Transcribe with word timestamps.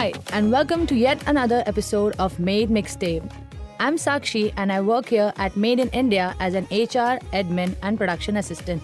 Hi, 0.00 0.14
and 0.32 0.50
welcome 0.50 0.86
to 0.86 0.94
yet 0.94 1.22
another 1.28 1.62
episode 1.66 2.14
of 2.18 2.40
Made 2.40 2.70
Mixtape. 2.70 3.30
I'm 3.78 3.96
Sakshi, 3.96 4.50
and 4.56 4.72
I 4.72 4.80
work 4.80 5.10
here 5.10 5.30
at 5.36 5.58
Made 5.58 5.78
in 5.78 5.90
India 5.90 6.34
as 6.40 6.54
an 6.54 6.64
HR, 6.70 7.20
admin, 7.36 7.76
and 7.82 7.98
production 7.98 8.38
assistant. 8.38 8.82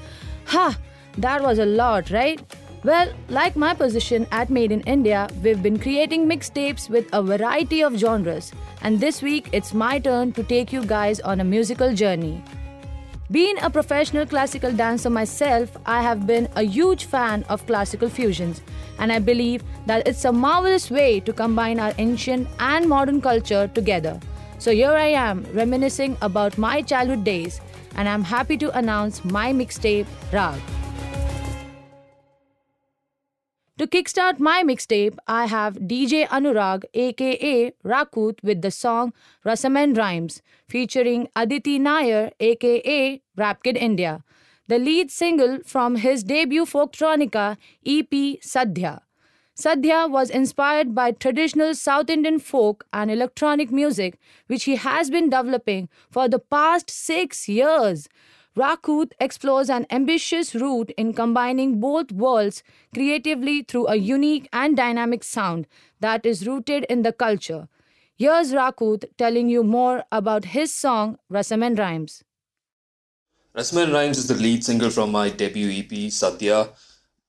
Ha! 0.49 0.79
That 1.17 1.43
was 1.43 1.59
a 1.59 1.65
lot, 1.65 2.11
right? 2.11 2.39
Well, 2.85 3.11
like 3.31 3.57
my 3.57 3.73
position 3.73 4.27
at 4.31 4.51
Made 4.51 4.73
in 4.73 4.83
India, 4.83 5.27
we've 5.43 5.63
been 5.63 5.79
creating 5.79 6.29
mixtapes 6.29 6.91
with 6.91 7.09
a 7.15 7.23
variety 7.23 7.83
of 7.83 7.97
genres, 7.97 8.53
and 8.83 9.01
this 9.01 9.23
week 9.23 9.49
it's 9.53 9.73
my 9.73 9.99
turn 9.99 10.33
to 10.33 10.43
take 10.43 10.71
you 10.71 10.85
guys 10.85 11.21
on 11.21 11.41
a 11.41 11.45
musical 11.45 11.95
journey. 11.95 12.45
Being 13.29 13.59
a 13.61 13.69
professional 13.69 14.25
classical 14.25 14.71
dancer 14.71 15.11
myself, 15.11 15.77
I 15.85 16.01
have 16.01 16.29
been 16.29 16.49
a 16.55 16.63
huge 16.63 17.07
fan 17.07 17.43
of 17.49 17.67
classical 17.67 18.09
fusions, 18.09 18.63
and 19.01 19.11
I 19.11 19.19
believe 19.19 19.65
that 19.87 20.07
it's 20.07 20.25
a 20.25 20.33
marvelous 20.33 20.93
way 20.93 21.19
to 21.19 21.33
combine 21.33 21.81
our 21.81 21.93
ancient 21.99 22.47
and 22.61 22.89
modern 22.89 23.21
culture 23.21 23.67
together. 23.67 24.21
So 24.59 24.71
here 24.71 24.93
I 24.93 25.09
am 25.09 25.45
reminiscing 25.53 26.17
about 26.23 26.57
my 26.57 26.83
childhood 26.83 27.25
days, 27.25 27.61
and 27.97 28.09
I'm 28.09 28.23
happy 28.23 28.57
to 28.59 28.71
announce 28.79 29.25
my 29.25 29.53
mixtape, 29.53 30.07
Rag. 30.33 30.61
To 33.79 33.87
kickstart 33.87 34.39
my 34.39 34.63
mixtape, 34.63 35.19
I 35.27 35.45
have 35.45 35.75
DJ 35.81 36.27
Anurag 36.29 36.87
aka 36.95 37.73
Rakut 37.85 38.43
with 38.43 38.63
the 38.63 38.71
song 38.71 39.13
Rasaman 39.45 39.95
Rhymes 39.99 40.41
featuring 40.67 41.29
Aditi 41.37 41.79
Nair 41.79 42.31
aka 42.41 43.21
Rap 43.37 43.63
Kid 43.63 43.77
India, 43.77 44.25
the 44.67 44.79
lead 44.79 45.11
single 45.11 45.59
from 45.67 45.97
his 45.97 46.25
debut 46.25 46.65
folktronica 46.65 47.59
EP 47.85 48.41
Sadhya. 48.41 49.03
Sadhya 49.55 50.11
was 50.11 50.31
inspired 50.31 50.95
by 50.95 51.13
traditional 51.13 51.75
South 51.75 52.09
Indian 52.09 52.39
folk 52.39 52.87
and 52.95 53.11
electronic 53.11 53.71
music, 53.71 54.19
which 54.47 54.65
he 54.65 54.77
has 54.77 55.11
been 55.11 55.29
developing 55.29 55.91
for 56.11 56.29
the 56.31 56.39
past 56.39 56.89
six 56.89 57.47
years. 57.47 58.09
Rakut 58.57 59.13
explores 59.21 59.69
an 59.69 59.87
ambitious 59.91 60.55
route 60.55 60.91
in 60.97 61.13
combining 61.13 61.79
both 61.79 62.11
worlds 62.11 62.63
creatively 62.95 63.63
through 63.63 63.87
a 63.89 63.97
unique 63.97 64.49
and 64.51 64.75
dynamic 64.75 65.25
sound 65.25 65.67
that 66.01 66.25
is 66.25 66.47
rooted 66.47 66.85
in 66.85 67.03
the 67.03 67.13
culture. 67.13 67.69
Here's 68.17 68.55
Rakut 68.55 69.05
telling 69.19 69.51
you 69.51 69.63
more 69.63 70.05
about 70.11 70.47
his 70.47 70.73
song 70.73 71.19
Rasaman 71.31 71.79
Rhymes. 71.79 72.25
Rasaman 73.55 73.93
Rhymes 73.93 74.17
is 74.17 74.27
the 74.27 74.35
lead 74.35 74.65
single 74.65 74.89
from 74.89 75.13
my 75.13 75.29
debut 75.29 75.69
EP, 75.69 75.91
Sadhya. 76.11 76.71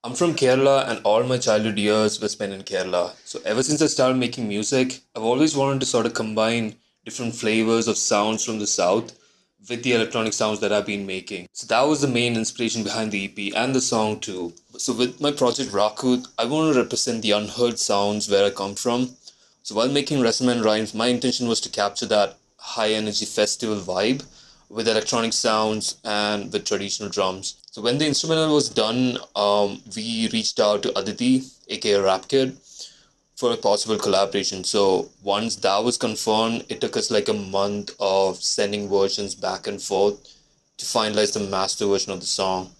I'm 0.06 0.14
from 0.14 0.34
Kerala 0.34 0.88
and 0.88 1.02
all 1.04 1.24
my 1.24 1.38
childhood 1.38 1.78
years 1.78 2.22
were 2.22 2.30
spent 2.30 2.54
in 2.54 2.62
Kerala. 2.62 3.14
So 3.26 3.42
ever 3.44 3.64
since 3.64 3.82
I 3.82 3.88
started 3.88 4.18
making 4.18 4.48
music, 4.48 5.02
I've 5.14 5.24
always 5.24 5.58
wanted 5.58 5.82
to 5.82 5.86
sort 5.88 6.06
of 6.06 6.14
combine 6.14 6.76
different 7.04 7.36
flavors 7.36 7.90
of 7.90 7.98
sounds 7.98 8.46
from 8.46 8.60
the 8.60 8.68
south 8.68 9.12
with 9.70 9.84
the 9.84 9.94
electronic 9.94 10.34
sounds 10.34 10.60
that 10.60 10.72
I've 10.72 10.86
been 10.86 11.06
making. 11.06 11.48
So 11.54 11.68
that 11.68 11.82
was 11.88 12.02
the 12.02 12.08
main 12.08 12.36
inspiration 12.36 12.84
behind 12.84 13.12
the 13.12 13.26
EP 13.26 13.54
and 13.56 13.76
the 13.76 13.82
song 13.82 14.20
too. 14.20 14.54
So 14.78 14.94
with 14.94 15.20
my 15.20 15.32
project 15.32 15.72
Rakut, 15.72 16.28
I 16.38 16.46
want 16.46 16.74
to 16.74 16.82
represent 16.82 17.22
the 17.22 17.32
unheard 17.32 17.80
sounds 17.80 18.30
where 18.30 18.46
I 18.46 18.50
come 18.50 18.76
from. 18.76 19.16
So 19.64 19.76
while 19.76 19.90
making 19.90 20.20
Rasaman 20.20 20.64
Rhymes, 20.64 20.94
my 20.94 21.08
intention 21.08 21.48
was 21.48 21.60
to 21.62 21.70
capture 21.70 22.06
that 22.06 22.38
high 22.58 22.92
energy 22.92 23.26
festival 23.26 23.78
vibe 23.78 24.24
with 24.70 24.88
electronic 24.88 25.34
sounds 25.34 25.98
and 26.04 26.52
with 26.52 26.66
traditional 26.66 27.10
drums. 27.10 27.56
So 27.72 27.82
when 27.82 27.98
the 27.98 28.08
instrumental 28.08 28.54
was 28.54 28.70
done, 28.70 29.18
um, 29.36 29.82
we 29.96 30.30
reached 30.32 30.60
out 30.60 30.84
to 30.84 30.98
Aditi, 30.98 31.44
aka 31.70 31.96
Rap 31.96 32.28
Kid, 32.28 32.58
for 33.38 33.52
a 33.54 33.58
possible 33.58 33.98
collaboration. 33.98 34.64
So 34.64 35.10
once 35.24 35.56
that 35.58 35.84
was 35.84 35.96
confirmed, 35.96 36.66
it 36.70 36.82
took 36.82 36.98
us 36.98 37.12
like 37.12 37.30
a 37.30 37.34
month 37.34 37.92
of 38.00 38.42
sending 38.42 38.90
versions 38.90 39.36
back 39.36 39.68
and 39.68 39.82
forth 39.82 40.18
to 40.78 40.86
finalize 40.86 41.34
the 41.34 41.40
master 41.40 41.86
version 41.86 42.12
of 42.12 42.20
the 42.20 42.26
song. 42.26 42.72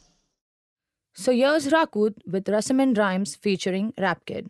So 1.14 1.32
here's 1.32 1.68
Rakut 1.68 2.16
with 2.26 2.46
Rasaman 2.46 2.98
Rhymes 2.98 3.36
featuring 3.36 3.94
Rap 3.98 4.26
Kid. 4.26 4.50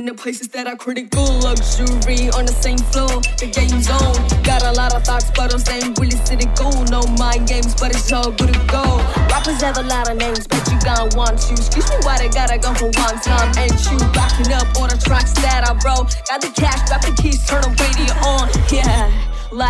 Been 0.00 0.06
to 0.06 0.14
places 0.14 0.48
that 0.56 0.66
are 0.66 0.76
critical 0.76 1.28
luxury 1.44 2.32
on 2.32 2.48
the 2.48 2.56
same 2.56 2.80
floor. 2.88 3.20
The 3.36 3.52
game 3.52 3.84
zone. 3.84 4.16
Got 4.40 4.64
a 4.64 4.72
lot 4.72 4.96
of 4.96 5.04
thoughts, 5.04 5.28
but 5.36 5.52
I'm 5.52 5.60
staying 5.60 5.92
really 6.00 6.16
cynical. 6.24 6.72
No 6.88 7.04
mind 7.20 7.52
games, 7.52 7.76
but 7.76 7.92
it's 7.92 8.08
all 8.08 8.32
good 8.32 8.48
to 8.48 8.64
go. 8.64 8.80
Rappers 9.28 9.60
have 9.60 9.76
a 9.76 9.84
lot 9.84 10.08
of 10.08 10.16
names, 10.16 10.48
but 10.48 10.64
you 10.72 10.80
gon' 10.80 11.12
want 11.12 11.36
to. 11.44 11.52
Excuse 11.52 11.84
me, 11.92 12.00
why 12.00 12.16
they 12.16 12.32
gotta 12.32 12.56
go 12.56 12.72
for 12.80 12.88
one 12.96 13.20
time? 13.20 13.52
And 13.60 13.76
you 13.92 14.00
backing 14.16 14.48
up 14.56 14.72
all 14.80 14.88
the 14.88 14.96
tracks 14.96 15.36
that 15.44 15.68
I 15.68 15.76
wrote. 15.84 16.16
Got 16.32 16.40
the 16.40 16.52
cash, 16.56 16.80
got 16.88 17.04
the 17.04 17.12
keys, 17.20 17.39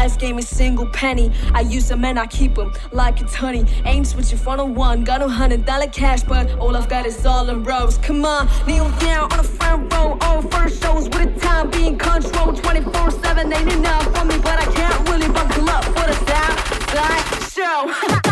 Life 0.00 0.18
gave 0.18 0.34
me 0.34 0.40
single 0.40 0.86
penny. 0.86 1.30
I 1.52 1.60
use 1.60 1.86
them 1.88 2.06
and 2.06 2.18
I 2.18 2.26
keep 2.26 2.54
them 2.54 2.72
like 2.90 3.20
it's 3.20 3.34
honey. 3.34 3.66
Ain't 3.84 4.06
switching 4.06 4.38
front 4.38 4.58
of 4.58 4.70
one. 4.70 5.04
Got 5.04 5.20
no 5.20 5.28
hundred 5.28 5.66
dollar 5.66 5.88
cash, 5.88 6.22
but 6.22 6.50
all 6.58 6.74
I've 6.74 6.88
got 6.88 7.04
is 7.04 7.26
all 7.26 7.46
in 7.50 7.64
rows. 7.64 7.98
Come 7.98 8.24
on, 8.24 8.48
kneel 8.66 8.88
down 8.98 9.30
on 9.30 9.36
the 9.36 9.44
front 9.44 9.92
row. 9.92 10.16
All 10.22 10.40
first 10.40 10.82
shows 10.82 11.04
with 11.10 11.36
a 11.36 11.40
time 11.40 11.68
being 11.68 11.98
control 11.98 12.54
24 12.54 13.10
7 13.10 13.52
ain't 13.52 13.72
enough 13.74 14.04
for 14.16 14.24
me, 14.24 14.38
but 14.38 14.58
I 14.58 14.72
can't 14.72 15.06
really 15.10 15.28
buckle 15.28 15.68
up 15.68 15.84
for 15.84 16.06
the 16.08 16.14
sound 16.24 16.58
side 16.96 17.52
show. 17.52 18.20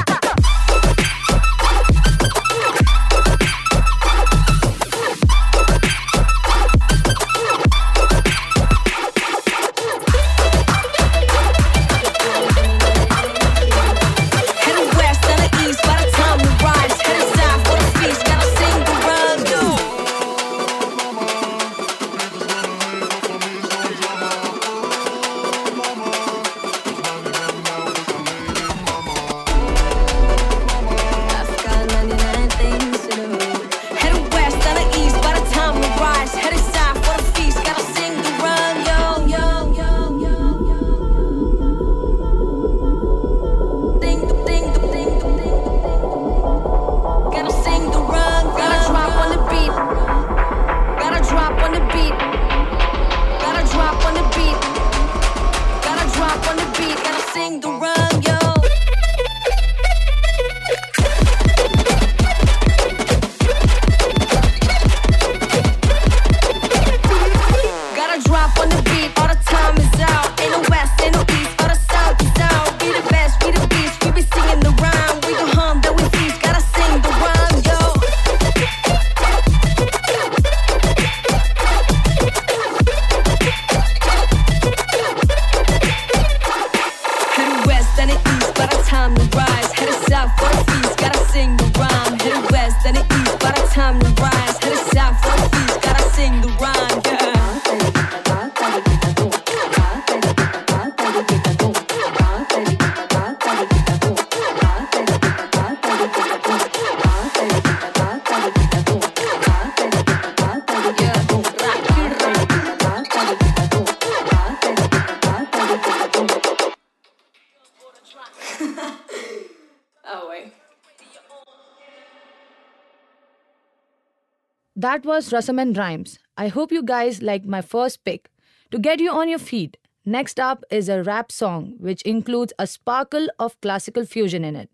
that 124.78 125.04
was 125.04 125.30
Rasaman 125.30 125.77
Rhymes. 125.77 126.21
I 126.36 126.47
hope 126.47 126.71
you 126.71 126.84
guys 126.84 127.21
liked 127.21 127.45
my 127.45 127.63
first 127.63 128.04
pick. 128.04 128.30
To 128.71 128.78
get 128.78 129.01
you 129.01 129.10
on 129.10 129.28
your 129.28 129.41
feet, 129.41 129.77
next 130.04 130.39
up 130.39 130.63
is 130.71 130.89
a 130.89 131.03
rap 131.03 131.33
song 131.33 131.75
which 131.78 132.01
includes 132.03 132.53
a 132.60 132.66
sparkle 132.69 133.27
of 133.41 133.60
classical 133.60 134.07
fusion 134.07 134.45
in 134.45 134.54
it. 134.54 134.71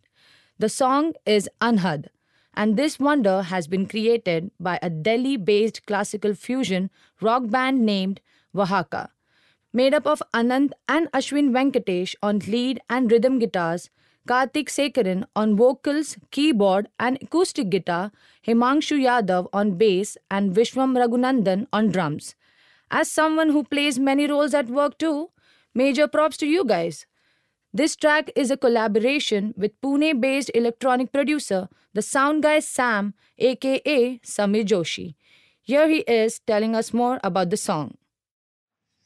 The 0.59 0.69
song 0.69 1.15
is 1.25 1.49
Anhad, 1.62 2.09
and 2.53 2.77
this 2.77 3.01
wonder 3.01 3.41
has 3.45 3.67
been 3.67 3.87
created 3.87 4.51
by 4.61 4.79
a 4.83 4.91
Delhi 4.91 5.39
based 5.39 5.87
classical 5.87 6.35
fusion 6.35 6.91
rock 7.23 7.49
band 7.49 7.87
named 7.87 8.21
Wahaka. 8.55 9.09
Made 9.73 9.95
up 9.95 10.07
of 10.07 10.23
Anand 10.35 10.73
and 10.87 11.11
Ashwin 11.12 11.50
Venkatesh 11.50 12.15
on 12.23 12.41
lead 12.41 12.79
and 12.91 13.11
rhythm 13.11 13.39
guitars, 13.39 13.89
Karthik 14.26 14.69
Sekaran 14.71 15.25
on 15.37 15.55
vocals, 15.55 16.17
keyboard, 16.31 16.88
and 16.99 17.19
acoustic 17.21 17.69
guitar, 17.69 18.11
Himanshu 18.47 18.99
Yadav 18.99 19.49
on 19.53 19.73
bass, 19.76 20.17
and 20.31 20.55
Vishwam 20.55 20.94
Raghunandan 20.94 21.67
on 21.75 21.91
drums. 21.91 22.35
As 22.91 23.11
someone 23.11 23.50
who 23.50 23.65
plays 23.65 23.99
many 23.99 24.26
roles 24.26 24.55
at 24.55 24.69
work 24.69 24.97
too, 24.99 25.31
major 25.75 26.09
props 26.09 26.38
to 26.38 26.47
you 26.47 26.65
guys. 26.65 27.06
This 27.75 27.97
track 27.97 28.31
is 28.35 28.50
a 28.50 28.56
collaboration 28.56 29.53
with 29.59 29.79
Pune 29.82 30.21
based 30.21 30.50
electronic 30.55 31.12
producer, 31.12 31.69
the 31.93 32.03
sound 32.03 32.44
guy 32.44 32.61
Sam, 32.61 33.12
aka 33.38 34.21
Samir 34.21 34.65
Joshi. 34.65 35.17
Here 35.61 35.88
he 35.88 35.99
is 36.00 36.38
telling 36.38 36.75
us 36.75 36.94
more 36.94 37.21
about 37.23 37.50
the 37.50 37.56
song. 37.59 37.97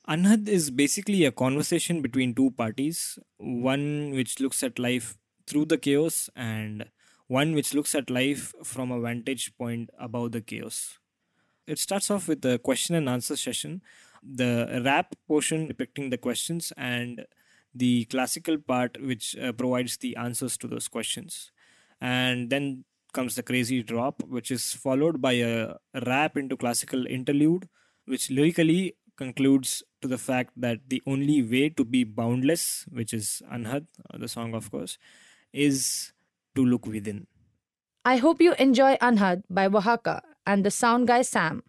Anhad 0.08 0.48
is 0.48 0.70
basically 0.70 1.26
a 1.26 1.30
conversation 1.30 2.00
between 2.00 2.34
two 2.34 2.50
parties, 2.52 3.18
one 3.36 4.12
which 4.14 4.40
looks 4.40 4.62
at 4.62 4.78
life 4.78 5.18
through 5.46 5.66
the 5.66 5.76
chaos 5.76 6.30
and 6.34 6.86
one 7.26 7.52
which 7.54 7.74
looks 7.74 7.94
at 7.94 8.08
life 8.08 8.54
from 8.64 8.90
a 8.90 8.98
vantage 8.98 9.54
point 9.58 9.90
above 10.00 10.32
the 10.32 10.40
chaos. 10.40 10.98
It 11.66 11.78
starts 11.78 12.10
off 12.10 12.26
with 12.26 12.42
a 12.46 12.58
question 12.58 12.94
and 12.94 13.06
answer 13.06 13.36
session, 13.36 13.82
the 14.22 14.80
rap 14.82 15.14
portion 15.26 15.66
depicting 15.66 16.08
the 16.08 16.16
questions, 16.16 16.72
and 16.78 17.26
the 17.74 18.06
classical 18.06 18.56
part 18.56 18.96
which 19.02 19.36
uh, 19.36 19.52
provides 19.52 19.98
the 19.98 20.16
answers 20.16 20.56
to 20.56 20.66
those 20.66 20.88
questions. 20.88 21.52
And 22.00 22.48
then 22.48 22.84
comes 23.12 23.34
the 23.34 23.42
crazy 23.42 23.82
drop, 23.82 24.22
which 24.22 24.50
is 24.50 24.72
followed 24.72 25.20
by 25.20 25.32
a 25.32 25.74
rap 26.06 26.38
into 26.38 26.56
classical 26.56 27.06
interlude, 27.06 27.68
which 28.06 28.30
lyrically 28.30 28.94
concludes 29.18 29.82
to 30.00 30.08
the 30.08 30.16
fact 30.16 30.54
that 30.56 30.88
the 30.88 31.02
only 31.06 31.42
way 31.42 31.68
to 31.68 31.84
be 31.84 32.04
boundless, 32.04 32.86
which 32.90 33.12
is 33.12 33.42
Anhad, 33.52 33.86
uh, 34.08 34.16
the 34.16 34.28
song, 34.28 34.54
of 34.54 34.70
course, 34.70 34.96
is 35.52 36.12
to 36.54 36.64
look 36.64 36.86
within. 36.86 37.26
I 38.04 38.16
hope 38.16 38.40
you 38.40 38.54
enjoy 38.54 38.96
Anhad 39.02 39.42
by 39.50 39.68
Wahaka 39.68 40.22
and 40.46 40.64
the 40.64 40.70
sound 40.70 41.08
guy 41.08 41.22
Sam. 41.22 41.62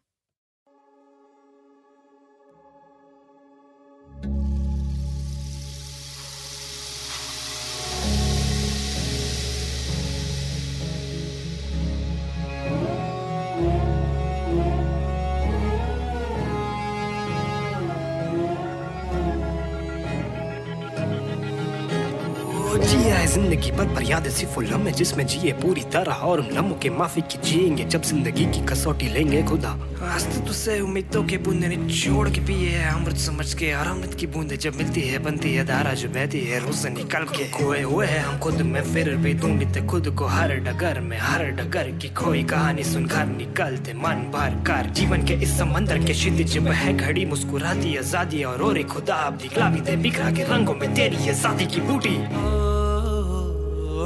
ज़िंदगी 23.30 23.72
पर 23.72 24.04
याद 24.04 24.28
सिर्फ़ 24.30 24.56
वो 24.56 24.62
लम्हे 24.62 24.92
जिसमें 24.92 25.26
जिए 25.28 25.52
पूरी 25.54 25.81
तरह 25.94 26.22
और 26.26 26.40
उन 26.40 26.48
लम्हों 26.54 26.78
के 26.78 26.90
माफ़ी 26.90 27.22
की 27.22 27.38
जिएँगे 27.44 27.84
जब 27.86 28.02
ज़िंदगी 28.02 28.46
की 28.46 28.66
कसौटी 28.66 29.08
लेंगे 29.08 29.42
खुदा। 29.44 29.74
रास्ते 30.02 30.46
तुझसे 30.48 30.80
उम्मीदों 30.80 31.24
के 31.24 31.38
बूंदे 31.38 31.68
निचोड़ 31.68 32.30
के 32.30 32.42
पिए 32.42 32.70
है, 32.70 32.90
अमृत 32.94 33.18
समझ 33.18 33.54
के 33.54 33.74
और 33.74 33.88
अमृत 33.88 34.14
की 34.14 34.28
बूंदे 34.28 34.58
जब 34.58 34.76
मिलती 34.76 35.02
है, 35.02 35.20
बनती 35.20 35.54
है, 35.54 35.66
धारा 35.66 35.94
जो 35.94 36.10
बहती 36.10 36.40
है, 36.40 36.60
रोज 36.60 36.86
निकल 36.88 37.24
के 37.26 37.50
खोए 37.52 37.81
हुए 37.81 38.06
हैं। 38.06 38.20
हम 38.20 38.40
खुद 38.40 38.62
में 38.62 38.81
फिर 38.84 39.16
भी 39.16 39.34
ढूंढते, 39.34 39.86
खुद 39.88 40.10
को 40.10 40.25
हर 40.28 40.56
डगर 40.60 41.00
में, 41.00 41.18
हर 41.20 41.46
डगर 41.52 41.92
की 41.92 42.10
खोई 42.14 42.44
कहानी 42.44 42.84
सुनकर 42.84 43.25
निकलते, 43.25 43.94
मन 43.94 44.25
भर 44.34 44.56
कर। 44.68 44.90
जीवन 44.92 45.25
के 45.25 45.34
इस 45.44 45.58
समंदर 45.58 46.06
के 46.06 46.14
क्षितिज 46.14 46.58
है, 46.58 46.98
घड़ी 46.98 47.25
मुस्कुराती 47.25 47.96
आज़ादी 47.98 48.44
और 48.44 48.84
खुदा, 48.84 49.16
अब 49.16 49.38
दिखला 49.38 49.70
भी 49.70 49.82
दे, 49.82 49.96
बिखरा 49.98 50.32
के 50.32 50.44
रंगों 50.44 50.75
में 50.75 50.94
तेरी 50.96 51.30
आज़ादी 51.30 51.66
की 51.66 51.82
बूटी। 51.82 52.18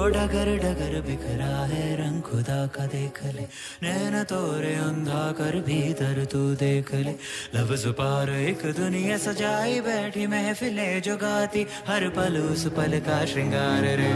डगर 0.10 0.50
डगर 0.58 1.02
बिखरा 1.02 1.66
है 1.66 1.86
रंग 1.96 2.22
खुदा 2.22 2.66
का 2.68 2.86
देख 2.86 3.20
ले। 3.26 3.46
नैना 3.84 4.24
तोरे 4.24 4.74
अंधा 4.76 5.32
कर 5.32 5.58
भीतर 5.60 6.26
तू 6.26 6.40
देख 6.56 6.94
ले। 6.96 7.16
लफ्ज 7.56 7.86
पार 7.88 8.30
एक 8.30 8.66
दुनिया 8.80 9.18
सजाई 9.18 9.80
बैठी 9.82 10.28
महफिले 10.28 11.02
जो 11.02 11.16
गाती। 11.18 11.66
हर 11.88 12.10
पल 12.10 12.38
उस 12.38 12.68
पल 12.68 13.00
का 13.00 13.26
श्रृंगार 13.26 13.84
रे। 13.84 14.12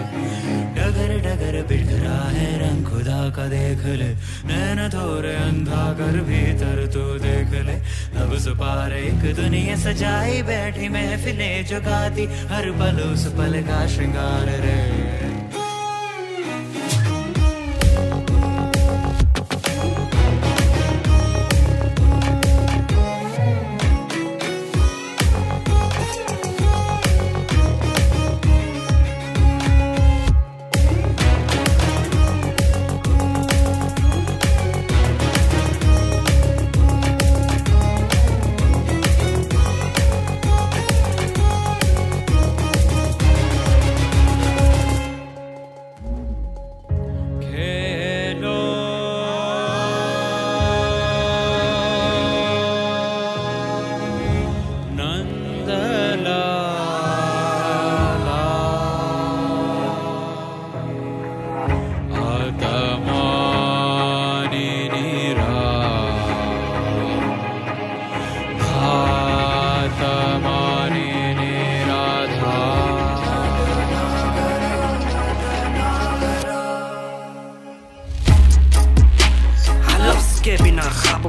डगर 0.78 1.18
डगर 1.18 1.62
बिखरा 1.68 2.18
है 2.30 2.50
रंग 2.60 2.86
खुदा 2.86 3.30
का 3.30 3.48
देख 3.48 3.86
ले। 3.86 4.10
नैना 4.48 4.88
तोरे 4.90 5.36
अंधा 5.36 5.94
कर 5.94 6.22
भीतर 6.22 6.86
तू 6.88 7.04
देख 7.20 7.52
ले। 7.66 7.78
लफ्ज 8.18 8.48
पार 8.50 8.94
एक 8.94 9.36
दुनिया 9.36 9.76
सजाई 9.76 10.42
बैठी 10.42 10.90
महफिले 10.90 11.64
जो 11.64 11.80
गाती। 11.82 12.26
हर 12.26 12.72
पल 12.72 13.02
उस 13.02 13.28
पल 13.28 13.62
का 13.62 13.88
श्रृंगार 13.88 14.50
रे। 14.50 15.07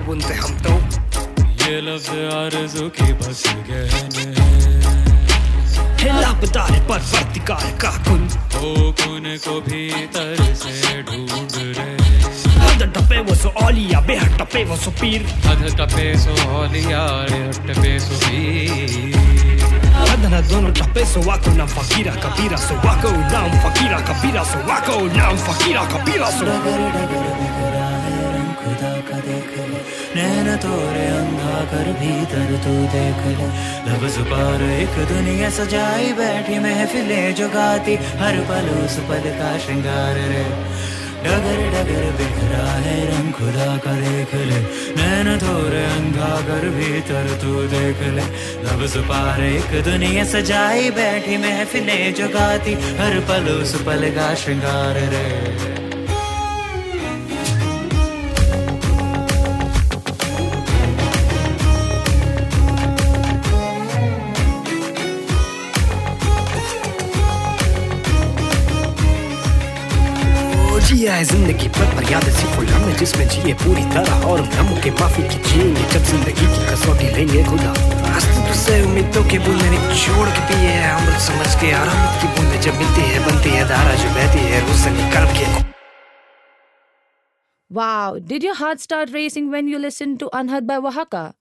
बुनते 0.08 0.34
हम 0.34 0.52
तो। 0.64 0.72
ये 1.60 1.80
लफ्ज 1.84 2.08
आरज़ू 2.34 2.84
की 2.96 3.12
बस 3.20 3.42
गहने। 3.68 4.24
हैं 6.00 6.12
हिला 6.12 6.30
बतारे 6.40 6.78
पर 6.88 7.00
वर्तिकार 7.10 7.66
का 7.82 7.90
कुन 8.06 8.22
ओ 8.58 8.70
कुन 9.00 9.26
को 9.44 9.54
भीतर 9.68 10.38
से 10.60 11.02
ढूंढ 11.08 11.52
रहे। 11.76 12.06
हद 12.62 12.82
टपे 12.96 13.18
वो 13.28 13.34
सो 13.34 13.52
बेहद 14.08 14.32
टपे 14.40 14.64
वो 14.64 14.76
सो 14.84 14.90
पीर। 15.00 15.20
अध 15.52 15.64
टपे 15.80 16.06
सो 16.24 16.32
होलिया 16.52 17.04
रे 17.30 17.42
टपे 17.68 17.92
सो 18.00 18.14
भी 18.24 18.40
हदना 20.08 20.40
दोनों 20.48 20.72
टपे 20.80 21.04
सो 21.12 21.20
वाको 21.28 21.50
नाम 21.58 21.68
फकीरा 21.76 22.14
कबीरा 22.24 22.58
सो 22.64 22.74
वाको 22.86 23.10
नाम 23.34 23.50
फकीरा 23.64 23.98
कबीरा 24.08 24.42
सो 24.52 24.58
वाको 24.70 24.96
नाम 25.18 25.36
फकीरा 25.46 25.84
कबीरा 25.92 26.30
सो। 26.38 26.44
डगर 26.46 26.80
डगर 26.96 27.26
बिखरा 27.40 27.77
नैना 30.18 30.56
तोरे 30.56 31.06
अंधा 31.06 31.56
कर 31.64 31.92
भीतर 31.92 32.48
तू 32.64 32.74
देख 32.94 33.20
ले। 33.38 33.48
लफ्ज 33.88 34.18
पार 34.18 34.62
एक 34.62 34.98
दुनिया 35.08 35.50
सजाई 35.50 36.12
बैठी 36.12 36.58
महफिले 36.58 37.32
जो 37.32 37.48
गाती, 37.48 37.94
हर 37.94 38.40
पल 38.40 38.68
उस 38.70 38.98
पल 38.98 39.30
का 39.38 39.58
श्रृंगार 39.58 40.14
रे। 40.14 40.44
डगर 41.22 41.60
डगर 41.70 42.04
बिखरा 42.18 42.66
है 42.66 43.06
रंग 43.06 43.32
खुदा 43.32 43.76
का 43.76 43.92
देख 43.92 44.34
ले। 44.34 44.60
नैना 44.98 45.36
तोरे 45.36 45.84
अंधा 45.84 46.36
कर 46.40 46.68
भीतर 46.68 47.38
तू 47.42 47.62
देख 47.62 48.02
ले। 48.02 48.28
लफ्ज 48.66 48.96
पार 48.98 49.42
एक 49.42 49.82
दुनिया 49.84 50.24
सजाई 50.24 50.90
बैठी 50.90 51.36
महफिले 51.36 52.12
जो 52.12 52.28
गाती, 52.28 52.74
हर 52.74 53.20
पल 53.20 53.52
उस 53.52 53.82
पल 53.82 54.10
का 54.10 54.34
श्रृंगार 54.34 54.94
रे। 54.94 55.77
है 70.88 71.22
ज़िंदगी 71.24 71.68
पर 71.76 71.94
मर्याद 71.96 72.24
सी 72.32 72.46
फुल 72.56 72.66
में 72.82 72.96
जिसमें 72.96 73.26
जिए 73.28 73.52
पूरी 73.60 73.82
तरह 73.94 74.22
और 74.28 74.40
हम 74.56 74.68
के 74.82 74.90
माफ़ी 74.90 75.22
की 75.28 75.38
जिएँगे 75.48 75.82
जब 75.92 76.04
ज़िंदगी 76.10 76.46
की 76.52 76.62
कसौटी 76.70 77.08
लेंगे 77.16 77.42
खुदा 77.44 77.72
रास्ते 78.08 78.46
तुझसे 78.48 78.80
उम्मीदों 78.84 79.24
के 79.30 79.38
बूंदे 79.44 79.68
निचोड़ 79.70 80.28
के 80.28 80.46
पिए 80.48 80.70
है 80.72 80.88
अमृत 80.92 81.20
समझ 81.26 81.50
के 81.60 81.72
आराम 81.80 82.00
की 82.20 82.28
बूंदे 82.36 82.58
जब 82.66 82.78
मिलती 82.82 83.02
है 83.10 83.20
बनती 83.26 83.50
है 83.56 83.66
धारा 83.68 83.94
जो 84.02 84.14
बहती 84.14 84.44
है 84.52 84.60
रूस 84.68 84.86
निकल 84.96 85.26
के 85.38 85.66
Wow, 87.70 88.18
did 88.18 88.42
your 88.42 88.54
heart 88.54 88.80
start 88.80 89.10
racing 89.12 89.50
when 89.54 89.68
you 89.68 89.78
listened 89.78 90.18
to 90.20 90.30
Anhad 90.32 90.66
by 90.66 90.76
Oaxaca? 90.78 91.34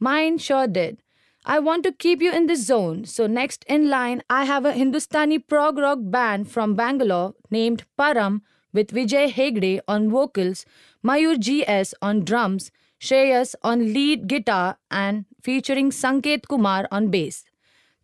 Mine 0.00 0.36
sure 0.36 0.66
did. 0.66 0.98
I 1.46 1.58
want 1.58 1.84
to 1.84 1.92
keep 1.92 2.20
you 2.20 2.32
in 2.40 2.48
this 2.48 2.66
zone, 2.66 3.06
so 3.06 3.26
next 3.26 3.64
in 3.66 3.88
line, 3.88 4.20
I 4.28 4.44
have 4.44 4.66
a 4.66 4.72
Hindustani 4.72 5.38
prog 5.38 5.78
rock 5.78 6.00
band 6.02 6.50
from 6.50 6.74
Bangalore 6.74 7.32
named 7.50 7.84
Param 7.98 8.42
with 8.72 8.88
Vijay 8.88 9.32
Hegde 9.32 9.80
on 9.88 10.10
vocals, 10.10 10.64
Mayur 11.04 11.36
GS 11.36 11.94
on 12.02 12.24
drums, 12.24 12.70
Shreyas 13.00 13.54
on 13.62 13.92
lead 13.92 14.26
guitar, 14.26 14.78
and 14.90 15.24
featuring 15.42 15.90
Sanket 15.90 16.48
Kumar 16.48 16.86
on 16.90 17.08
bass. 17.08 17.44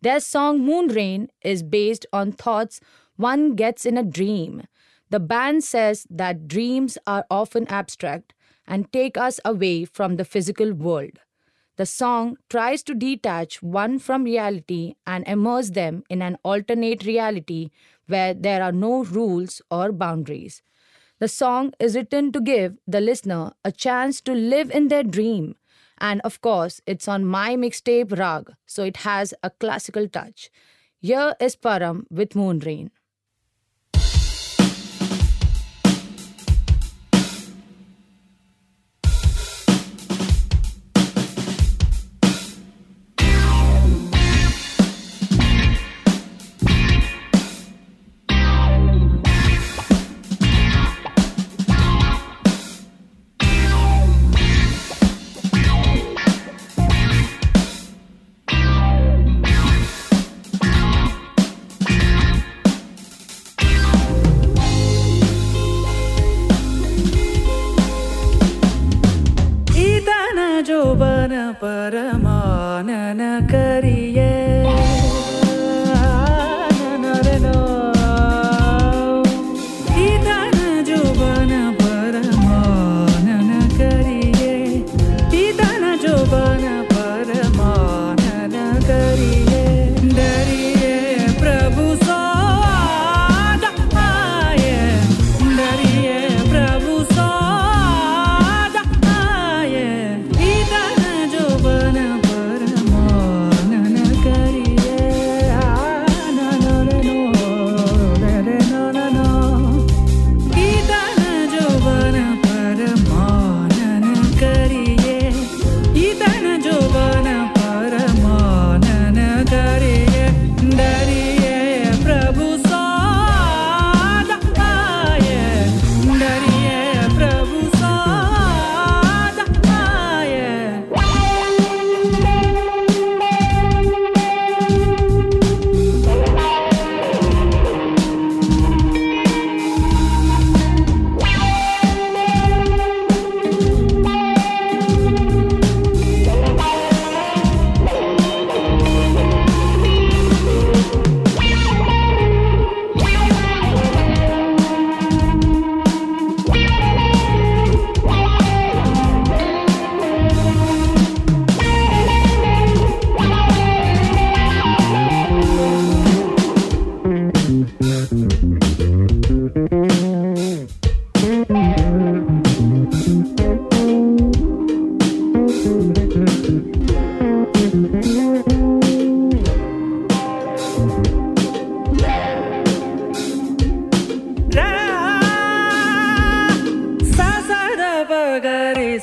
Their 0.01 0.19
song 0.19 0.63
Moon 0.65 0.87
Rain 0.87 1.29
is 1.41 1.63
based 1.63 2.05
on 2.13 2.31
thoughts 2.31 2.79
one 3.15 3.55
gets 3.55 3.85
in 3.85 3.97
a 3.97 4.03
dream. 4.03 4.63
The 5.09 5.19
band 5.19 5.63
says 5.63 6.05
that 6.09 6.47
dreams 6.47 6.97
are 7.07 7.25
often 7.31 7.67
abstract 7.67 8.33
and 8.67 8.91
take 8.91 9.17
us 9.17 9.39
away 9.45 9.85
from 9.85 10.17
the 10.17 10.25
physical 10.25 10.73
world. 10.73 11.19
The 11.77 11.85
song 11.85 12.37
tries 12.49 12.81
to 12.83 12.95
detach 12.95 13.61
one 13.61 13.99
from 13.99 14.23
reality 14.23 14.95
and 15.05 15.27
immerse 15.27 15.69
them 15.69 16.03
in 16.09 16.23
an 16.23 16.37
alternate 16.43 17.05
reality 17.05 17.69
where 18.07 18.33
there 18.33 18.63
are 18.63 18.71
no 18.71 19.03
rules 19.03 19.61
or 19.69 19.91
boundaries. 19.91 20.63
The 21.19 21.27
song 21.27 21.73
is 21.79 21.95
written 21.95 22.31
to 22.31 22.41
give 22.41 22.77
the 22.87 22.99
listener 23.01 23.53
a 23.63 23.71
chance 23.71 24.21
to 24.21 24.33
live 24.33 24.71
in 24.71 24.87
their 24.87 25.03
dream. 25.03 25.55
And 25.99 26.19
of 26.21 26.41
course, 26.41 26.81
it's 26.85 27.07
on 27.07 27.25
my 27.25 27.55
mixtape 27.55 28.17
Rag, 28.17 28.53
so 28.65 28.83
it 28.83 28.97
has 28.97 29.33
a 29.43 29.49
classical 29.51 30.07
touch. 30.07 30.49
Here 30.99 31.35
is 31.39 31.55
Param 31.55 32.05
with 32.09 32.35
Moon 32.35 32.59
Rain. 32.59 32.91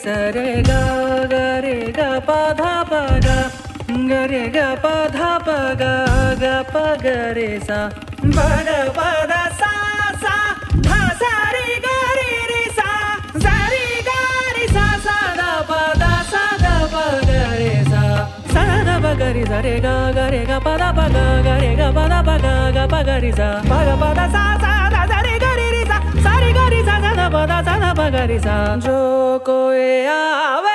సరే 0.04 0.48
గా 0.68 0.80
గరే 1.32 1.76
గ 1.96 2.00
పధ 2.26 2.60
పగ 2.90 3.26
గరే 4.10 4.42
గ 4.56 4.58
పధ 4.84 5.18
పగ 5.46 5.82
గ 6.42 6.44
పగరే 6.72 7.50
సా 7.68 7.78
పగ 8.36 8.68
పద 8.98 9.32
సా 9.60 9.72
సా 10.24 10.34
ధ 10.80 10.90
సరి 11.22 11.68
గరి 11.86 12.30
రి 12.50 12.64
సా 12.78 12.90
సరి 13.44 13.86
గరి 14.10 14.66
సా 14.76 14.86
సా 15.06 15.16
ద 15.40 15.42
పద 15.70 16.02
saw 16.32 16.44
the 16.64 16.66
పగరే 16.94 17.72
saw 17.92 18.02
saw 18.54 18.64
the 18.88 19.00
పగరి 19.06 19.44
సరే 19.52 19.74
గా 19.86 19.96
గరే 20.18 20.42
గ 20.50 20.60
పద 20.66 20.82
పగ 21.00 21.16
గరే 21.48 21.72
గ 21.80 21.92
పద 21.98 22.14
పగ 22.30 22.46
గ 22.76 22.86
పగరి 22.94 23.32
సా 23.40 23.50
పగ 23.72 23.88
పద 24.02 24.20
సా 24.36 24.44
సా 24.64 24.73
पदा 27.32 27.58
सा 27.66 27.74
न 27.82 27.84
पगरी 27.98 28.38
सा। 28.38 28.56
जो 28.84 28.98
कोई 29.46 29.84
आवे 30.12 30.73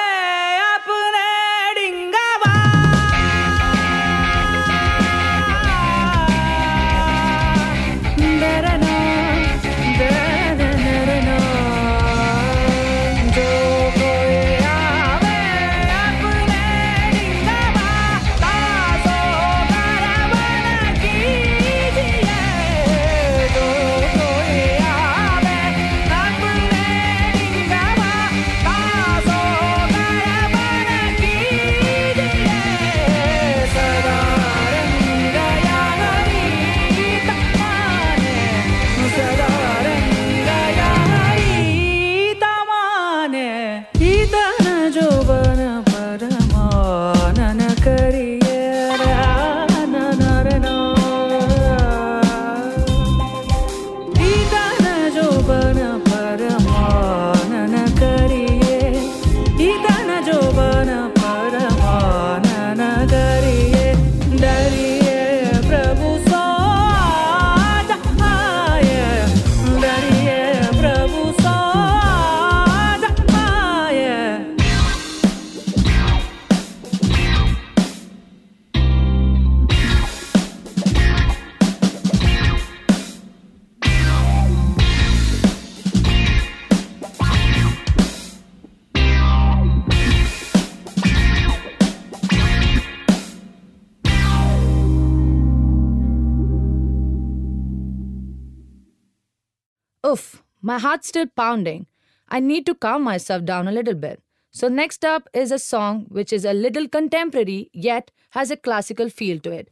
my 100.61 100.79
heart's 100.79 101.07
still 101.07 101.27
pounding. 101.27 101.87
I 102.27 102.39
need 102.39 102.65
to 102.67 102.75
calm 102.75 103.03
myself 103.03 103.45
down 103.45 103.67
a 103.67 103.71
little 103.71 103.95
bit. 103.95 104.21
So, 104.51 104.67
next 104.67 105.05
up 105.05 105.29
is 105.33 105.51
a 105.51 105.59
song 105.59 106.05
which 106.09 106.33
is 106.33 106.43
a 106.43 106.53
little 106.53 106.87
contemporary 106.87 107.69
yet 107.73 108.11
has 108.31 108.51
a 108.51 108.57
classical 108.57 109.09
feel 109.09 109.39
to 109.39 109.51
it. 109.51 109.69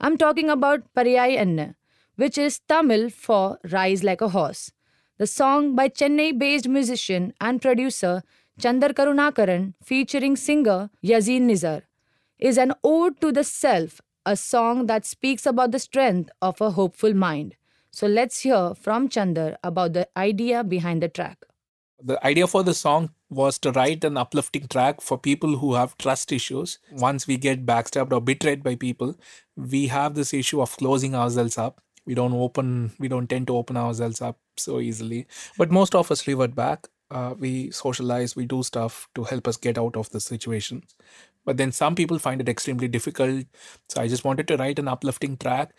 I'm 0.00 0.16
talking 0.16 0.48
about 0.48 0.92
Pariyai 0.94 1.36
Enna, 1.36 1.76
which 2.16 2.38
is 2.38 2.60
Tamil 2.68 3.10
for 3.10 3.58
Rise 3.70 4.02
Like 4.02 4.20
a 4.20 4.28
Horse. 4.28 4.72
The 5.18 5.26
song 5.26 5.74
by 5.74 5.88
Chennai 5.88 6.38
based 6.38 6.68
musician 6.68 7.34
and 7.40 7.60
producer 7.60 8.22
Chandar 8.58 8.90
Karunakaran 8.90 9.74
featuring 9.82 10.36
singer 10.36 10.90
Yazin 11.04 11.42
Nizar 11.42 11.82
is 12.38 12.56
an 12.56 12.72
ode 12.82 13.20
to 13.20 13.32
the 13.32 13.44
self, 13.44 14.00
a 14.24 14.36
song 14.36 14.86
that 14.86 15.04
speaks 15.04 15.44
about 15.44 15.72
the 15.72 15.78
strength 15.78 16.30
of 16.40 16.60
a 16.60 16.70
hopeful 16.70 17.14
mind. 17.14 17.56
So 17.92 18.06
let's 18.06 18.40
hear 18.40 18.74
from 18.74 19.08
Chandar 19.08 19.56
about 19.64 19.92
the 19.94 20.08
idea 20.16 20.62
behind 20.62 21.02
the 21.02 21.08
track. 21.08 21.44
The 22.02 22.24
idea 22.24 22.46
for 22.46 22.62
the 22.62 22.72
song 22.72 23.10
was 23.28 23.58
to 23.58 23.72
write 23.72 24.04
an 24.04 24.16
uplifting 24.16 24.68
track 24.68 25.00
for 25.00 25.18
people 25.18 25.58
who 25.58 25.74
have 25.74 25.98
trust 25.98 26.32
issues. 26.32 26.78
Once 26.92 27.26
we 27.26 27.36
get 27.36 27.66
backstabbed 27.66 28.12
or 28.12 28.20
betrayed 28.20 28.62
by 28.62 28.74
people, 28.74 29.16
we 29.56 29.88
have 29.88 30.14
this 30.14 30.32
issue 30.32 30.62
of 30.62 30.76
closing 30.76 31.14
ourselves 31.14 31.58
up. 31.58 31.82
We 32.06 32.14
don't 32.14 32.32
open, 32.32 32.92
we 32.98 33.08
don't 33.08 33.28
tend 33.28 33.48
to 33.48 33.56
open 33.56 33.76
ourselves 33.76 34.22
up 34.22 34.38
so 34.56 34.80
easily. 34.80 35.26
But 35.58 35.70
most 35.70 35.94
of 35.94 36.10
us 36.10 36.26
revert 36.26 36.54
back. 36.54 36.88
Uh, 37.10 37.34
we 37.38 37.70
socialize, 37.70 38.34
we 38.34 38.46
do 38.46 38.62
stuff 38.62 39.08
to 39.16 39.24
help 39.24 39.46
us 39.46 39.56
get 39.56 39.76
out 39.76 39.96
of 39.96 40.08
the 40.10 40.20
situation. 40.20 40.84
But 41.44 41.56
then 41.56 41.72
some 41.72 41.94
people 41.96 42.18
find 42.18 42.40
it 42.40 42.48
extremely 42.48 42.88
difficult. 42.88 43.46
So 43.88 44.00
I 44.00 44.08
just 44.08 44.24
wanted 44.24 44.48
to 44.48 44.56
write 44.56 44.78
an 44.78 44.88
uplifting 44.88 45.36
track 45.36 45.74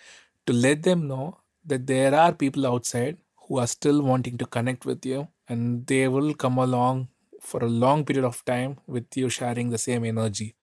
to 0.45 0.53
let 0.53 0.83
them 0.83 1.07
know 1.07 1.37
that 1.65 1.87
there 1.87 2.13
are 2.15 2.33
people 2.33 2.65
outside 2.65 3.17
who 3.47 3.59
are 3.59 3.67
still 3.67 4.01
wanting 4.01 4.37
to 4.37 4.45
connect 4.45 4.85
with 4.85 5.05
you 5.05 5.27
and 5.47 5.85
they 5.87 6.07
will 6.07 6.33
come 6.33 6.57
along 6.57 7.07
for 7.39 7.63
a 7.63 7.67
long 7.67 8.05
period 8.05 8.25
of 8.25 8.43
time 8.45 8.77
with 8.87 9.05
you 9.15 9.29
sharing 9.29 9.69
the 9.69 9.77
same 9.77 10.05
energy. 10.05 10.55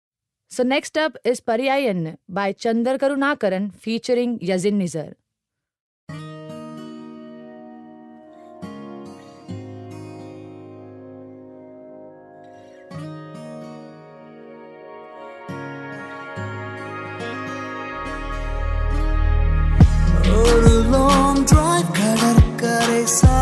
So 0.49 0.63
next 0.63 0.97
up 0.97 1.17
is 1.25 1.41
Pariyayan 1.41 2.17
by 2.29 2.53
Chandar 2.53 2.99
Karunakaran 2.99 3.75
featuring 3.75 4.39
Yazin 4.39 4.81
Nizar. 4.81 5.15
inside 23.09 23.38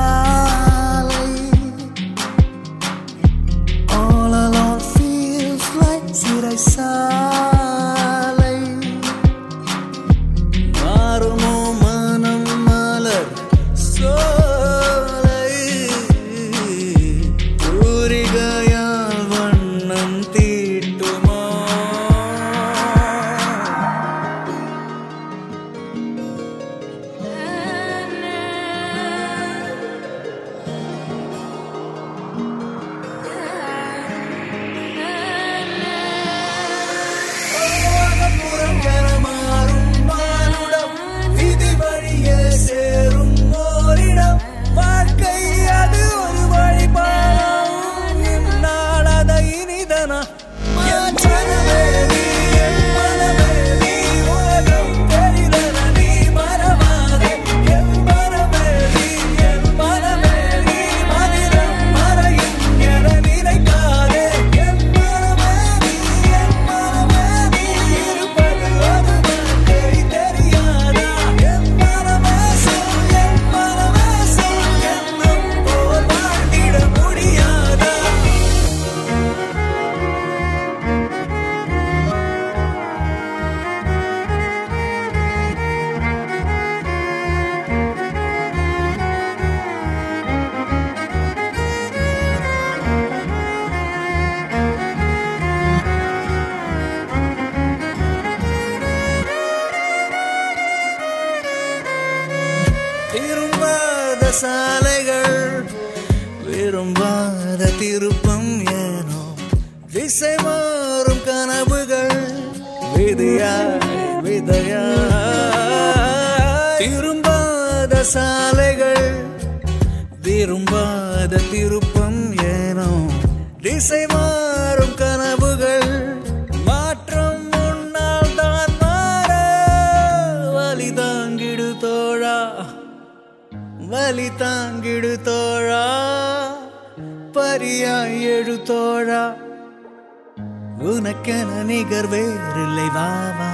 பேரில்லை 142.37 142.91
வா 142.91 143.09
வா. 143.39 143.51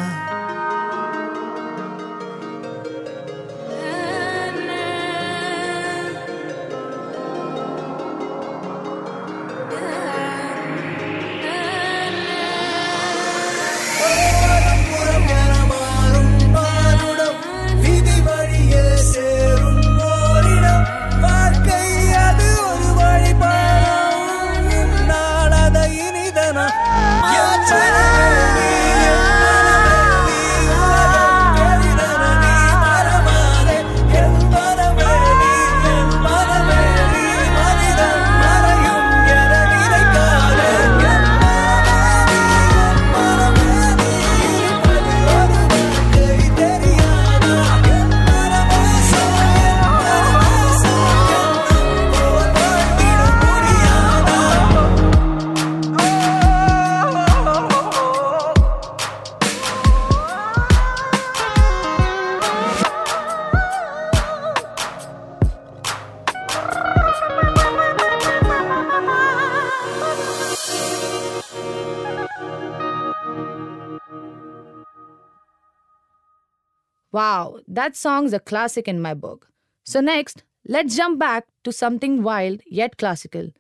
Wow, 77.12 77.61
that 77.68 77.94
song's 77.94 78.33
a 78.33 78.40
classic 78.40 78.88
in 78.88 79.01
my 79.01 79.12
book. 79.12 79.48
So, 79.85 80.01
next, 80.01 80.44
let's 80.66 80.96
jump 80.96 81.18
back 81.18 81.46
to 81.64 81.72
something 81.72 82.22
wild 82.22 82.62
yet 82.66 82.96
classical. 82.96 83.51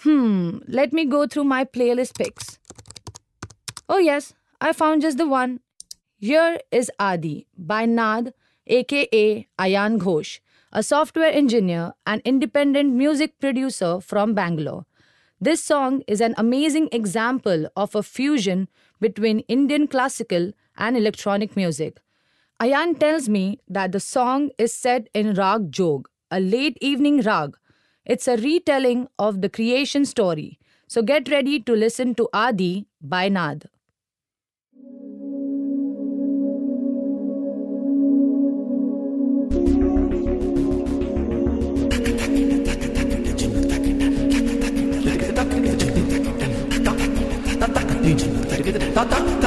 Hmm, 0.00 0.58
let 0.68 0.92
me 0.92 1.06
go 1.06 1.26
through 1.26 1.44
my 1.44 1.64
playlist 1.64 2.18
picks. 2.18 2.58
Oh, 3.88 3.98
yes, 3.98 4.34
I 4.60 4.72
found 4.72 5.02
just 5.02 5.16
the 5.16 5.26
one. 5.26 5.60
Here 6.18 6.60
is 6.70 6.90
Adi 6.98 7.46
by 7.56 7.86
Nad, 7.86 8.34
aka 8.66 9.48
Ayan 9.58 9.98
Ghosh, 9.98 10.40
a 10.70 10.82
software 10.82 11.32
engineer 11.32 11.94
and 12.06 12.20
independent 12.26 12.92
music 12.92 13.38
producer 13.38 14.00
from 14.00 14.34
Bangalore. 14.34 14.84
This 15.40 15.64
song 15.64 16.02
is 16.06 16.20
an 16.20 16.34
amazing 16.36 16.90
example 16.92 17.66
of 17.74 17.94
a 17.94 18.02
fusion 18.02 18.68
between 19.00 19.40
Indian 19.40 19.88
classical 19.88 20.52
and 20.76 20.98
electronic 20.98 21.56
music. 21.56 21.98
Ayan 22.62 22.98
tells 22.98 23.26
me 23.26 23.58
that 23.68 23.90
the 23.92 24.00
song 24.00 24.50
is 24.58 24.74
set 24.74 25.08
in 25.14 25.32
Rag 25.32 25.72
Jog, 25.72 26.10
a 26.30 26.38
late 26.38 26.76
evening 26.82 27.22
rag. 27.22 27.56
It's 28.04 28.28
a 28.28 28.36
retelling 28.36 29.08
of 29.18 29.40
the 29.40 29.48
creation 29.48 30.04
story. 30.04 30.58
So 30.86 31.00
get 31.00 31.30
ready 31.30 31.60
to 31.60 31.72
listen 31.72 32.14
to 32.16 32.28
Adi 32.34 32.86
by 33.00 33.30
Nad. 33.30 33.70
Da 48.92 49.39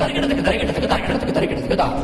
தருகிறதுக்கு 0.00 0.42
தருகிறதுக்கு 0.42 0.88
தருகிறதுக்கு 0.88 0.88
தருகிறதுக்கு 0.88 1.32
தருகிறதுக்கு 1.32 1.76
தான் 1.76 1.96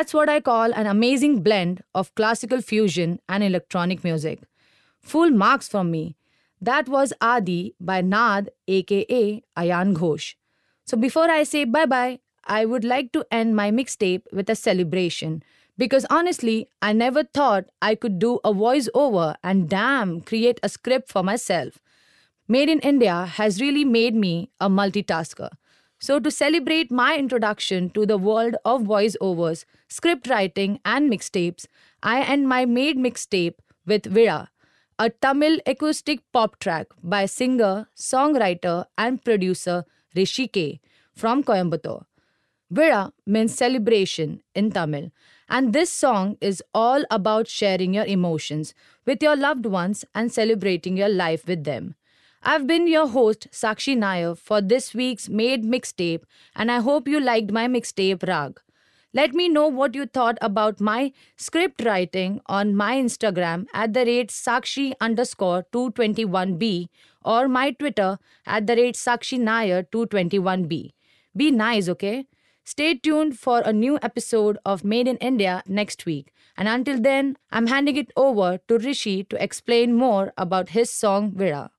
That's 0.00 0.14
what 0.14 0.30
I 0.30 0.40
call 0.40 0.72
an 0.72 0.86
amazing 0.86 1.42
blend 1.42 1.82
of 1.94 2.14
classical 2.14 2.62
fusion 2.62 3.20
and 3.28 3.44
electronic 3.44 4.02
music. 4.02 4.40
Full 5.02 5.28
marks 5.28 5.68
from 5.68 5.90
me. 5.90 6.16
That 6.58 6.88
was 6.88 7.12
Adi 7.20 7.74
by 7.78 8.00
Nad 8.00 8.48
aka 8.66 9.42
Ayan 9.58 9.94
Ghosh. 9.94 10.36
So 10.86 10.96
before 10.96 11.28
I 11.30 11.42
say 11.42 11.66
bye 11.66 11.84
bye, 11.84 12.20
I 12.46 12.64
would 12.64 12.82
like 12.82 13.12
to 13.12 13.26
end 13.30 13.54
my 13.54 13.70
mixtape 13.70 14.22
with 14.32 14.48
a 14.48 14.54
celebration 14.54 15.42
because 15.76 16.06
honestly, 16.08 16.66
I 16.80 16.94
never 16.94 17.22
thought 17.22 17.66
I 17.82 17.94
could 17.94 18.18
do 18.18 18.40
a 18.42 18.54
voiceover 18.54 19.34
and 19.44 19.68
damn, 19.68 20.22
create 20.22 20.60
a 20.62 20.70
script 20.70 21.10
for 21.10 21.22
myself. 21.22 21.78
Made 22.48 22.70
in 22.70 22.80
India 22.80 23.26
has 23.26 23.60
really 23.60 23.84
made 23.84 24.14
me 24.14 24.48
a 24.62 24.70
multitasker. 24.70 25.50
So, 26.02 26.18
to 26.18 26.30
celebrate 26.30 26.90
my 26.90 27.18
introduction 27.18 27.90
to 27.90 28.06
the 28.06 28.16
world 28.16 28.56
of 28.64 28.82
voiceovers, 28.82 29.66
script 29.88 30.28
writing, 30.28 30.80
and 30.82 31.12
mixtapes, 31.12 31.66
I 32.02 32.22
end 32.22 32.48
my 32.48 32.64
made 32.64 32.96
mixtape 32.96 33.56
with 33.86 34.06
Vira, 34.06 34.48
a 34.98 35.10
Tamil 35.10 35.58
acoustic 35.66 36.20
pop 36.32 36.58
track 36.58 36.86
by 37.02 37.26
singer, 37.26 37.86
songwriter, 37.94 38.86
and 38.96 39.22
producer 39.22 39.84
Rishi 40.16 40.48
K 40.48 40.80
from 41.14 41.44
Coimbatore. 41.44 42.06
Vira 42.70 43.12
means 43.26 43.54
celebration 43.54 44.42
in 44.54 44.70
Tamil, 44.70 45.10
and 45.50 45.74
this 45.74 45.92
song 45.92 46.38
is 46.40 46.62
all 46.72 47.04
about 47.10 47.46
sharing 47.46 47.92
your 47.92 48.06
emotions 48.06 48.72
with 49.04 49.22
your 49.22 49.36
loved 49.36 49.66
ones 49.66 50.06
and 50.14 50.32
celebrating 50.32 50.96
your 50.96 51.10
life 51.10 51.46
with 51.46 51.64
them. 51.64 51.94
I've 52.42 52.66
been 52.66 52.88
your 52.88 53.06
host, 53.06 53.48
Sakshi 53.52 53.94
Nair, 53.94 54.34
for 54.34 54.62
this 54.62 54.94
week's 54.94 55.28
Made 55.28 55.62
Mixtape, 55.62 56.22
and 56.56 56.72
I 56.72 56.80
hope 56.80 57.06
you 57.06 57.20
liked 57.20 57.52
my 57.52 57.66
mixtape 57.68 58.26
Rag. 58.26 58.58
Let 59.12 59.34
me 59.34 59.46
know 59.46 59.66
what 59.66 59.94
you 59.94 60.06
thought 60.06 60.38
about 60.40 60.80
my 60.80 61.12
script 61.36 61.84
writing 61.84 62.40
on 62.46 62.74
my 62.74 62.96
Instagram 62.96 63.66
at 63.74 63.92
the 63.92 64.06
rate 64.06 64.30
Sakshi 64.30 64.94
underscore 65.02 65.66
221B 65.70 66.88
or 67.22 67.46
my 67.46 67.72
Twitter 67.72 68.18
at 68.46 68.66
the 68.66 68.74
rate 68.74 68.94
Sakshi 68.94 69.38
Nair 69.38 69.82
221B. 69.82 70.92
Be 71.36 71.50
nice, 71.50 71.90
okay? 71.90 72.26
Stay 72.64 72.94
tuned 72.94 73.38
for 73.38 73.60
a 73.60 73.72
new 73.72 73.98
episode 74.00 74.56
of 74.64 74.82
Made 74.82 75.08
in 75.08 75.18
India 75.18 75.62
next 75.66 76.06
week. 76.06 76.32
And 76.56 76.68
until 76.68 76.98
then, 76.98 77.36
I'm 77.50 77.66
handing 77.66 77.96
it 77.96 78.10
over 78.16 78.60
to 78.66 78.78
Rishi 78.78 79.24
to 79.24 79.42
explain 79.42 79.94
more 79.94 80.32
about 80.38 80.70
his 80.70 80.88
song 80.90 81.32
Vira. 81.32 81.70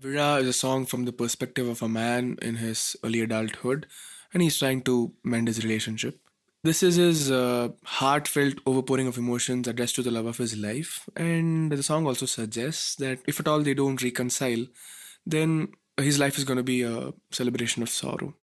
Vira 0.00 0.36
is 0.36 0.46
a 0.46 0.52
song 0.52 0.86
from 0.86 1.06
the 1.06 1.12
perspective 1.12 1.66
of 1.66 1.82
a 1.82 1.88
man 1.88 2.38
in 2.40 2.56
his 2.56 2.96
early 3.02 3.20
adulthood, 3.20 3.86
and 4.32 4.40
he's 4.40 4.56
trying 4.56 4.82
to 4.82 5.12
mend 5.24 5.48
his 5.48 5.64
relationship. 5.64 6.20
This 6.62 6.84
is 6.84 6.96
his 6.96 7.32
uh, 7.32 7.70
heartfelt 7.84 8.64
overpouring 8.64 9.08
of 9.08 9.18
emotions 9.18 9.66
addressed 9.66 9.96
to 9.96 10.02
the 10.02 10.12
love 10.12 10.26
of 10.26 10.36
his 10.36 10.56
life, 10.56 11.08
and 11.16 11.72
the 11.72 11.82
song 11.82 12.06
also 12.06 12.26
suggests 12.26 12.94
that 12.96 13.18
if 13.26 13.40
at 13.40 13.48
all 13.48 13.60
they 13.60 13.74
don't 13.74 14.00
reconcile, 14.00 14.66
then 15.26 15.72
his 15.96 16.20
life 16.20 16.38
is 16.38 16.44
going 16.44 16.58
to 16.58 16.62
be 16.62 16.82
a 16.82 17.12
celebration 17.32 17.82
of 17.82 17.88
sorrow. 17.88 18.34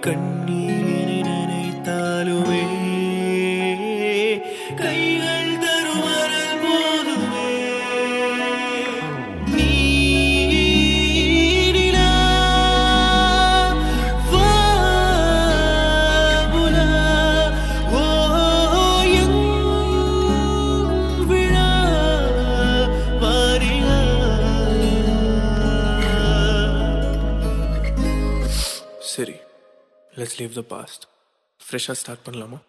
கண்ணீரை 0.00 0.67
leave 30.39 30.57
the 30.59 30.63
past 30.75 31.03
ஃப்ரெஷ்ஷாக 31.59 31.97
start 32.01 32.25
பண்ணலாமா? 32.25 32.59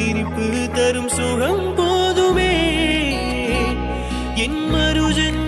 சிரிப்பு 0.00 0.68
தரும் 0.72 1.08
சுகம் 1.08 1.74
போதுமே. 1.76 2.52
என் 4.34 4.60
மருஜன் 4.70 5.39